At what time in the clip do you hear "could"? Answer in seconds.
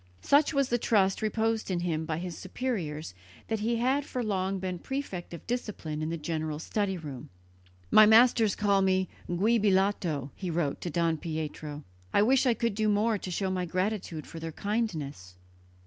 12.55-12.73